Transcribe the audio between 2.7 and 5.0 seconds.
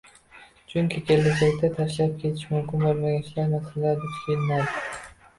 bo‘lmagan ishlar, masalalarga duch kelinadi.